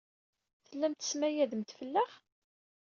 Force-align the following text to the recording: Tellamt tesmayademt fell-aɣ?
Tellamt 0.67 0.99
tesmayademt 0.99 1.75
fell-aɣ? 1.77 2.11